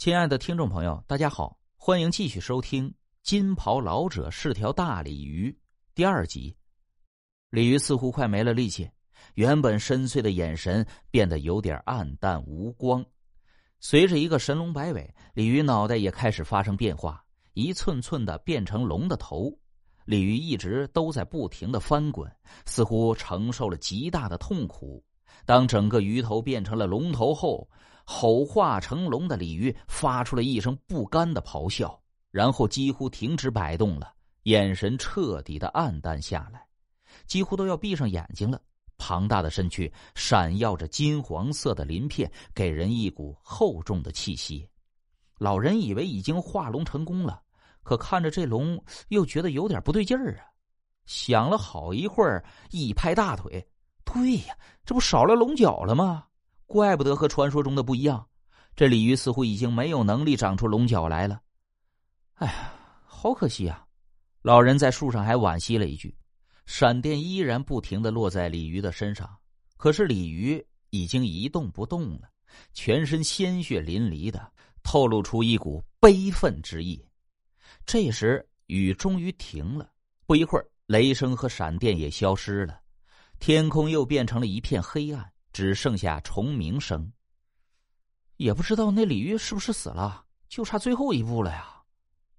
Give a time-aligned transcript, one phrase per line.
[0.00, 2.88] 亲爱的听众朋友，大家好，欢迎继续收听
[3.22, 5.50] 《金袍老者是条大鲤鱼》
[5.94, 6.56] 第二集。
[7.50, 8.90] 鲤鱼似乎快没了力气，
[9.34, 13.04] 原本深邃的眼神变得有点暗淡无光。
[13.78, 17.22] 随着一个神龙摆尾，鲤鱼脑袋也开始发生变化，
[17.52, 19.54] 一寸寸的变成龙的头。
[20.06, 22.26] 鲤鱼一直都在不停的翻滚，
[22.64, 25.04] 似乎承受了极大的痛苦。
[25.44, 27.68] 当整个鱼头变成了龙头后，
[28.04, 32.00] 吼化成龙的鲤鱼发出了一声不甘的咆哮，
[32.30, 34.12] 然后几乎停止摆动了，
[34.44, 36.64] 眼神彻底的暗淡下来，
[37.26, 38.60] 几乎都要闭上眼睛了。
[39.02, 44.68] 庞大的身躯闪耀着金黄色的鳞片，给人一股厚重的气息。
[45.38, 47.40] 老人以为已经化龙成功了，
[47.82, 48.78] 可看着这龙，
[49.08, 50.44] 又觉得有点不对劲儿啊。
[51.06, 53.66] 想了好一会儿，一拍大腿。
[54.12, 56.26] 对呀，这不少了龙角了吗？
[56.66, 58.26] 怪不得和传说中的不一样，
[58.76, 61.40] 这鲤鱼似乎已经没有能力长出龙角来了。
[62.34, 62.72] 哎呀，
[63.04, 63.86] 好可惜啊！
[64.42, 66.16] 老人在树上还惋惜了一句。
[66.66, 69.28] 闪电依然不停的落在鲤鱼的身上，
[69.76, 72.28] 可是鲤鱼已经一动不动了，
[72.72, 77.04] 全身鲜血淋漓的，透露出一股悲愤之意。
[77.84, 79.90] 这时雨终于停了，
[80.26, 82.80] 不一会儿，雷声和闪电也消失了。
[83.40, 87.10] 天空又变成了一片黑暗，只剩下虫鸣声。
[88.36, 91.74] 也不知道那鲤鱼是不是死了，就差最后一步了呀！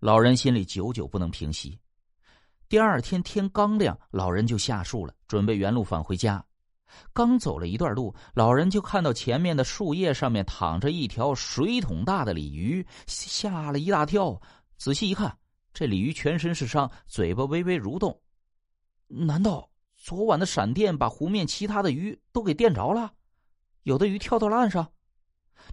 [0.00, 1.78] 老人心里久久不能平息。
[2.68, 6.44] 第二天天刚亮，老人就下树了，准备原路返回家。
[7.14, 14.38] 刚走了一段路，老人就看到前面的树叶上面躺着一条水桶大的鲤鱼，吓了一大跳。
[14.76, 15.34] 仔细一看，
[15.72, 18.20] 这鲤鱼全身是伤，嘴巴微微蠕动。
[19.08, 19.70] 难道？
[20.02, 23.12] 昨晚的闪电把湖面其他的鱼都给电着了，
[23.84, 24.84] 有的鱼跳到了岸上。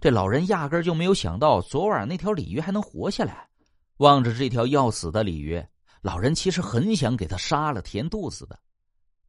[0.00, 3.48] 这老人压根就没有想到昨晚那条鲤鱼还能活下来。
[3.96, 5.60] 望着这条要死的鲤鱼，
[6.00, 8.56] 老人其实很想给它杀了填肚子的。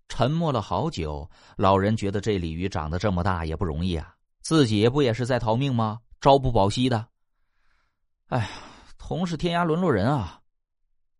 [0.07, 5.99] 沉默了好久，老人觉得这鲤鱼长得这么大也不容易啊，自己不也是在逃命吗？
[6.19, 7.07] 朝不保夕的。
[8.27, 8.49] 哎呀，
[8.99, 10.40] 同是天涯沦落人啊！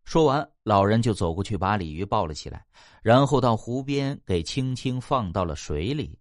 [0.04, 2.64] 说完，老人就走过去把鲤鱼抱了起来，
[3.02, 6.18] 然后到湖边给轻轻放到了水里。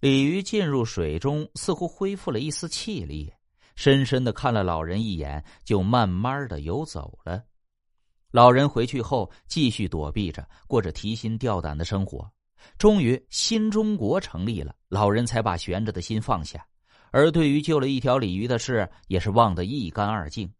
[0.00, 3.32] 鲤鱼进入水中，似乎恢复了一丝气力，
[3.74, 7.42] 深深的看了老人一眼，就慢慢的游走了。
[8.30, 12.30] 老人回去后，继续躲避着，过着提心吊胆的生活。
[12.76, 16.64] 终于，新中国成立了，老人才把悬着的心放下，
[17.10, 20.52] 而对于救了一条鲤鱼的事，也是忘得一干二净。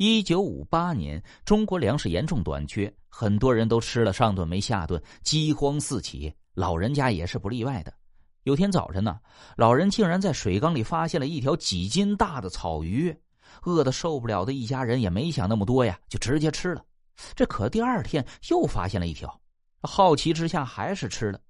[0.00, 7.92] 一九五八年，中国粮食严重短缺，很多人都吃了上顿没下顿，饥荒四起，老人家也是不例外的。
[8.44, 9.18] 有天早晨呢，
[9.56, 13.12] 老人竟然在水缸里发现了一条几斤大的草鱼，
[13.64, 16.84] 饿得受不了的一家人也没想那么多呀，就直接吃了。
[17.34, 19.40] 这可第二天又发现了一条，
[19.82, 21.40] 好奇之下还是吃了。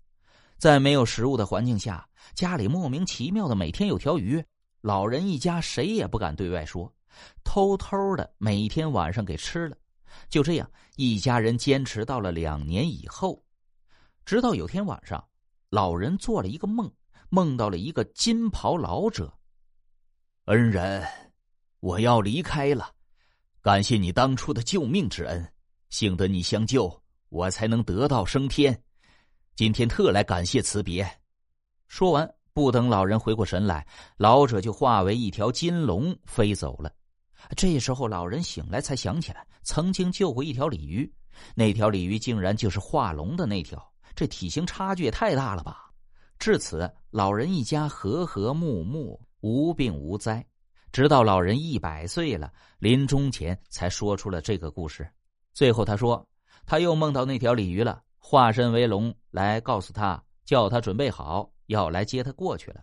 [0.56, 4.42] 在没有食物的环境下，家里莫名其妙的每天有条鱼，
[4.80, 6.90] 老人一家谁也不敢对外说。
[7.44, 9.76] 偷偷的每天晚上给吃了，
[10.28, 13.42] 就这样一家人坚持到了两年以后，
[14.24, 15.22] 直到有天晚上，
[15.70, 16.90] 老人做了一个梦，
[17.30, 19.32] 梦到了一个金袍老者。
[20.44, 21.06] 恩人，
[21.80, 22.90] 我要离开了，
[23.60, 25.52] 感谢你当初的救命之恩，
[25.90, 28.82] 幸得你相救，我才能得道升天。
[29.54, 31.06] 今天特来感谢辞别。
[31.86, 33.86] 说完，不等老人回过神来，
[34.16, 36.92] 老者就化为一条金龙飞走了。
[37.56, 41.10] 这时候，老人醒来才想起来，曾经救过一条鲤鱼，
[41.54, 43.82] 那条鲤鱼竟然就是化龙的那条，
[44.14, 45.90] 这体型差距也太大了吧！
[46.38, 50.44] 至此，老人一家和和睦睦，无病无灾，
[50.92, 55.08] 直到老人一百岁了，临终前才说出了这个故事。
[55.52, 56.24] 最后，他说
[56.66, 62.82] 他又梦到那条鲤鱼了，化身为龙来告诉他，叫他准备好，要来接他过去了。